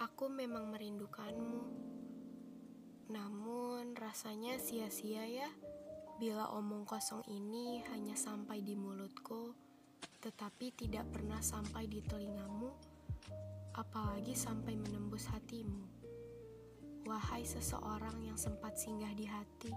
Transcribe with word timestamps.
Aku 0.00 0.32
memang 0.32 0.72
merindukanmu. 0.72 1.60
Namun 3.12 3.92
rasanya 3.92 4.56
sia-sia 4.56 5.28
ya 5.28 5.50
bila 6.16 6.48
omong 6.56 6.88
kosong 6.88 7.20
ini 7.28 7.84
hanya 7.92 8.16
sampai 8.16 8.64
di 8.64 8.72
mulutku, 8.72 9.52
tetapi 10.24 10.72
tidak 10.72 11.04
pernah 11.12 11.44
sampai 11.44 11.84
di 11.84 12.00
telingamu, 12.00 12.72
apalagi 13.76 14.32
sampai 14.32 14.72
menembus 14.72 15.28
hatimu. 15.28 15.84
Wahai 17.04 17.44
seseorang 17.44 18.24
yang 18.24 18.40
sempat 18.40 18.80
singgah 18.80 19.12
di 19.12 19.28
hati, 19.28 19.72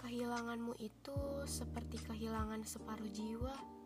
kehilanganmu 0.00 0.72
itu 0.80 1.44
seperti 1.44 2.00
kehilangan 2.00 2.64
separuh 2.64 3.12
jiwa 3.12 3.81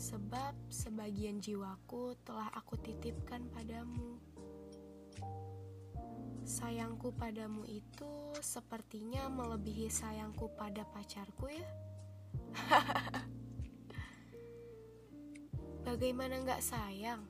sebab 0.00 0.56
sebagian 0.72 1.44
jiwaku 1.44 2.16
telah 2.24 2.48
aku 2.56 2.80
titipkan 2.80 3.44
padamu. 3.52 4.16
Sayangku 6.40 7.12
padamu 7.12 7.68
itu 7.68 8.32
sepertinya 8.40 9.28
melebihi 9.28 9.92
sayangku 9.92 10.48
pada 10.56 10.88
pacarku 10.88 11.52
ya. 11.52 11.68
Bagaimana 15.86 16.40
nggak 16.48 16.64
sayang? 16.64 17.20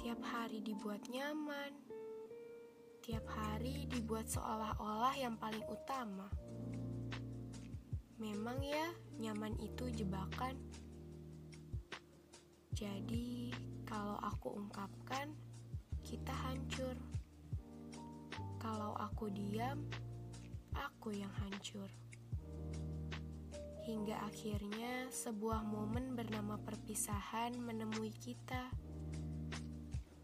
Tiap 0.00 0.24
hari 0.24 0.64
dibuat 0.64 1.04
nyaman, 1.12 1.76
tiap 3.04 3.28
hari 3.28 3.84
dibuat 3.92 4.24
seolah-olah 4.32 5.12
yang 5.20 5.36
paling 5.36 5.68
utama. 5.68 6.32
Memang 8.16 8.56
ya, 8.64 8.88
nyaman 9.20 9.52
itu 9.60 9.92
jebakan. 9.92 10.56
Jadi, 12.80 13.52
kalau 13.84 14.16
aku 14.24 14.56
ungkapkan, 14.56 15.36
kita 16.00 16.32
hancur. 16.32 16.96
Kalau 18.56 18.96
aku 18.96 19.28
diam, 19.28 19.84
aku 20.72 21.12
yang 21.12 21.28
hancur. 21.44 21.92
Hingga 23.84 24.16
akhirnya 24.24 25.12
sebuah 25.12 25.60
momen 25.60 26.16
bernama 26.16 26.56
perpisahan 26.56 27.52
menemui 27.60 28.16
kita. 28.16 28.72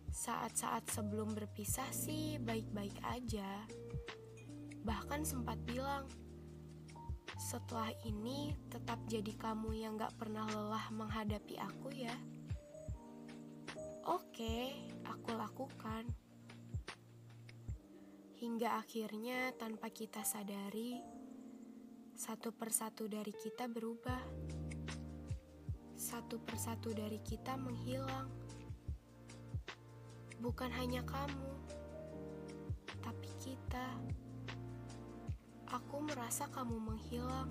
Saat-saat 0.08 0.88
sebelum 0.88 1.36
berpisah 1.36 1.92
sih 1.92 2.40
baik-baik 2.40 2.96
aja. 3.04 3.68
Bahkan 4.80 5.28
sempat 5.28 5.60
bilang, 5.68 6.08
setelah 7.36 7.92
ini 8.08 8.56
tetap 8.72 8.96
jadi 9.04 9.36
kamu 9.36 9.76
yang 9.76 10.00
gak 10.00 10.16
pernah 10.16 10.48
lelah 10.48 10.88
menghadapi 10.88 11.60
aku 11.60 11.92
ya. 11.92 12.16
Oke, 14.06 14.70
aku 15.02 15.34
lakukan. 15.34 16.06
Hingga 18.38 18.78
akhirnya 18.78 19.50
tanpa 19.58 19.90
kita 19.90 20.22
sadari, 20.22 21.02
satu 22.14 22.54
persatu 22.54 23.10
dari 23.10 23.34
kita 23.34 23.66
berubah. 23.66 24.22
Satu 25.98 26.38
persatu 26.38 26.94
dari 26.94 27.18
kita 27.18 27.58
menghilang. 27.58 28.30
Bukan 30.38 30.70
hanya 30.70 31.02
kamu, 31.02 31.50
tapi 33.02 33.30
kita. 33.42 33.90
Aku 35.66 35.98
merasa 36.06 36.46
kamu 36.54 36.78
menghilang. 36.78 37.50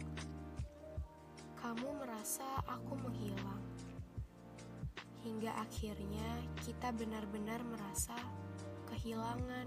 Kamu 1.60 2.00
merasa 2.00 2.48
aku 2.64 2.96
menghilang 2.96 3.75
hingga 5.26 5.50
akhirnya 5.58 6.46
kita 6.62 6.94
benar-benar 6.94 7.58
merasa 7.66 8.14
kehilangan. 8.94 9.66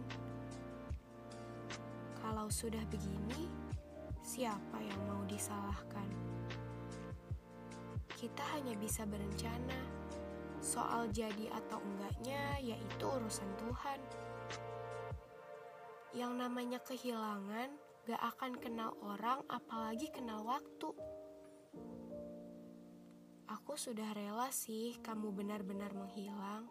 Kalau 2.22 2.46
sudah 2.46 2.86
begini, 2.86 3.50
siapa 4.22 4.78
yang 4.78 5.00
mau 5.10 5.26
disalahkan? 5.26 6.06
Kita 8.14 8.42
hanya 8.54 8.78
bisa 8.78 9.02
berencana. 9.02 9.98
Soal 10.62 11.10
jadi 11.10 11.50
atau 11.50 11.82
enggaknya, 11.82 12.62
yaitu 12.62 13.04
urusan 13.06 13.50
Tuhan. 13.58 14.00
Yang 16.14 16.32
namanya 16.38 16.78
kehilangan 16.86 17.74
gak 18.06 18.22
akan 18.34 18.52
kenal 18.62 18.94
orang, 19.02 19.42
apalagi 19.50 20.06
kenal 20.14 20.46
waktu. 20.46 20.94
Aku 23.48 23.80
sudah 23.80 24.12
rela 24.12 24.52
sih 24.52 25.00
kamu 25.00 25.32
benar-benar 25.32 25.96
menghilang. 25.96 26.68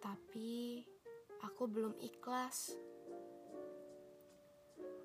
Tapi 0.00 0.80
aku 1.44 1.68
belum 1.68 1.92
ikhlas. 2.00 2.72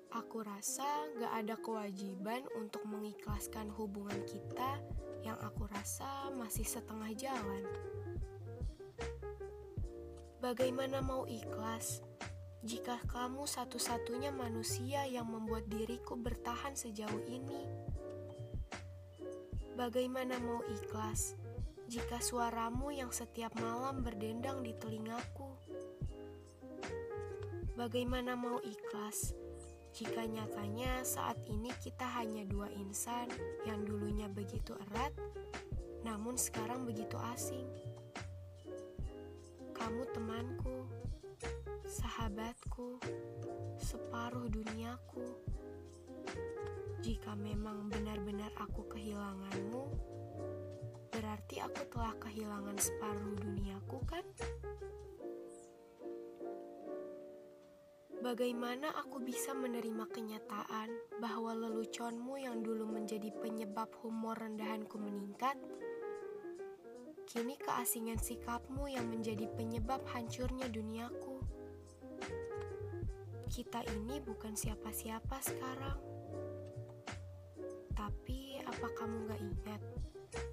Aku 0.08 0.40
rasa 0.40 0.88
gak 1.20 1.32
ada 1.44 1.54
kewajiban 1.60 2.48
untuk 2.56 2.80
mengikhlaskan 2.88 3.68
hubungan 3.76 4.24
kita 4.24 4.80
yang 5.20 5.36
aku 5.44 5.68
rasa 5.68 6.32
masih 6.32 6.64
setengah 6.64 7.12
jalan. 7.12 7.68
Bagaimana 10.40 11.04
mau 11.04 11.28
ikhlas 11.28 12.00
jika 12.64 12.96
kamu 13.12 13.44
satu-satunya 13.44 14.32
manusia 14.32 15.04
yang 15.04 15.28
membuat 15.28 15.68
diriku 15.68 16.16
bertahan 16.16 16.72
sejauh 16.72 17.20
ini? 17.28 17.87
Bagaimana 19.78 20.42
mau 20.42 20.58
ikhlas 20.66 21.38
jika 21.86 22.18
suaramu 22.18 22.90
yang 22.90 23.14
setiap 23.14 23.54
malam 23.62 24.02
berdendang 24.02 24.66
di 24.66 24.74
telingaku? 24.74 25.54
Bagaimana 27.78 28.34
mau 28.34 28.58
ikhlas 28.58 29.38
jika 29.94 30.26
nyatanya 30.26 31.06
saat 31.06 31.38
ini 31.46 31.70
kita 31.78 32.02
hanya 32.18 32.42
dua 32.50 32.66
insan 32.74 33.30
yang 33.70 33.86
dulunya 33.86 34.26
begitu 34.26 34.74
erat, 34.90 35.14
namun 36.02 36.34
sekarang 36.34 36.82
begitu 36.82 37.14
asing? 37.38 37.70
Kamu 39.78 40.10
temanku, 40.10 40.90
sahabatku, 41.86 42.98
separuh 43.78 44.50
duniaku 44.50 45.38
jika 46.98 47.32
memang 47.38 47.86
benar-benar 47.88 48.50
aku 48.58 48.84
kehilanganmu, 48.90 49.84
berarti 51.14 51.62
aku 51.62 51.82
telah 51.88 52.14
kehilangan 52.18 52.76
separuh 52.76 53.32
duniaku, 53.38 53.98
kan? 54.04 54.26
Bagaimana 58.18 58.90
aku 58.98 59.22
bisa 59.22 59.54
menerima 59.54 60.10
kenyataan 60.10 60.90
bahwa 61.22 61.54
leluconmu 61.54 62.34
yang 62.36 62.60
dulu 62.66 62.84
menjadi 62.84 63.30
penyebab 63.30 63.94
humor 64.02 64.34
rendahanku 64.34 64.98
meningkat, 64.98 65.54
kini 67.30 67.54
keasingan 67.62 68.18
sikapmu 68.18 68.90
yang 68.90 69.06
menjadi 69.06 69.46
penyebab 69.54 70.02
hancurnya 70.10 70.66
duniaku? 70.66 71.38
Kita 73.48 73.86
ini 73.86 74.18
bukan 74.20 74.52
siapa-siapa 74.58 75.38
sekarang. 75.38 76.17
Tapi 77.98 78.62
apa 78.62 78.86
kamu 78.94 79.26
gak 79.26 79.42
ingat? 79.42 79.82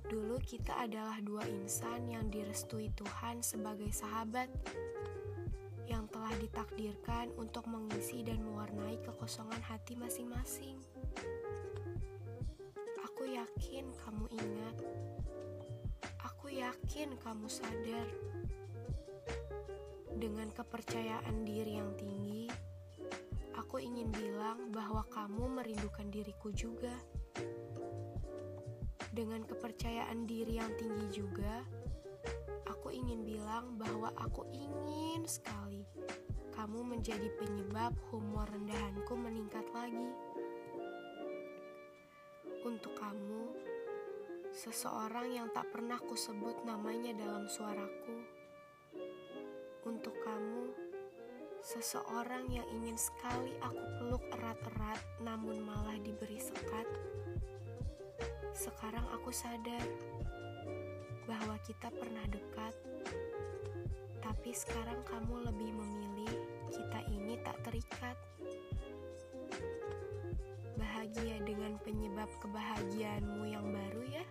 Dulu 0.10 0.42
kita 0.42 0.82
adalah 0.82 1.22
dua 1.22 1.46
insan 1.46 2.10
yang 2.10 2.26
direstui 2.34 2.90
Tuhan 2.98 3.46
sebagai 3.46 3.94
sahabat 3.94 4.50
yang 5.86 6.10
telah 6.10 6.34
ditakdirkan 6.42 7.30
untuk 7.38 7.70
mengisi 7.70 8.26
dan 8.26 8.42
mewarnai 8.42 8.98
kekosongan 9.06 9.62
hati 9.62 9.94
masing-masing. 9.94 10.82
Aku 13.06 13.30
yakin 13.30 13.94
kamu 14.02 14.26
ingat. 14.34 14.76
Aku 16.26 16.50
yakin 16.50 17.14
kamu 17.22 17.46
sadar. 17.46 18.10
Dengan 20.18 20.50
kepercayaan 20.50 21.46
diri 21.46 21.78
yang 21.78 21.94
tinggi, 21.94 22.50
aku 23.54 23.78
ingin 23.78 24.10
bilang 24.10 24.74
bahwa 24.74 25.06
kamu 25.14 25.62
merindukan 25.62 26.10
diriku 26.10 26.50
juga. 26.50 26.94
Dengan 29.16 29.48
kepercayaan 29.48 30.28
diri 30.28 30.60
yang 30.60 30.76
tinggi 30.76 31.08
juga, 31.24 31.64
aku 32.68 32.92
ingin 32.92 33.24
bilang 33.24 33.80
bahwa 33.80 34.12
aku 34.20 34.44
ingin 34.52 35.24
sekali 35.24 35.88
kamu 36.52 36.84
menjadi 36.84 37.32
penyebab 37.40 37.96
humor 38.12 38.44
rendahanku 38.52 39.16
meningkat 39.16 39.64
lagi. 39.72 40.12
Untuk 42.68 42.92
kamu, 43.00 43.56
seseorang 44.52 45.32
yang 45.32 45.48
tak 45.56 45.72
pernah 45.72 45.96
kusebut 46.04 46.68
namanya 46.68 47.16
dalam 47.16 47.48
suaraku. 47.48 48.20
Untuk 49.88 50.20
kamu, 50.28 50.76
seseorang 51.64 52.52
yang 52.52 52.68
ingin 52.68 53.00
sekali 53.00 53.56
aku 53.64 53.80
peluk 53.96 54.24
erat-erat 54.36 55.00
namun 55.24 55.64
malah 55.64 55.96
diberi 56.04 56.36
sekat 56.36 56.84
sekarang 58.56 59.04
aku 59.12 59.36
sadar 59.36 59.84
bahwa 61.28 61.60
kita 61.68 61.92
pernah 61.92 62.24
dekat, 62.32 62.72
tapi 64.24 64.56
sekarang 64.56 65.04
kamu 65.04 65.52
lebih 65.52 65.76
memilih 65.76 66.32
kita 66.72 67.00
ini 67.12 67.36
tak 67.44 67.60
terikat. 67.68 68.16
Bahagia 70.80 71.44
dengan 71.44 71.76
penyebab 71.84 72.32
kebahagiaanmu 72.40 73.44
yang 73.44 73.68
baru 73.68 74.04
ya. 74.08 74.26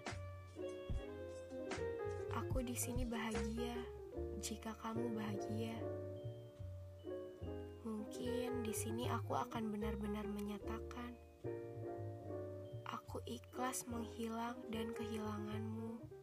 Aku 2.41 2.65
di 2.65 2.75
sini 2.75 3.05
bahagia 3.05 3.77
jika 4.41 4.73
kamu 4.81 5.21
bahagia. 5.21 5.77
Mungkin 7.85 8.65
di 8.65 8.73
sini 8.73 9.05
aku 9.13 9.37
akan 9.37 9.69
benar-benar 9.69 10.25
menyatakan 10.33 11.13
ikhlas 13.25 13.85
menghilang 13.89 14.57
dan 14.69 14.93
kehilanganmu. 14.97 16.14